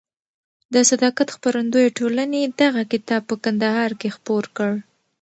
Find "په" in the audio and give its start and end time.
3.29-3.35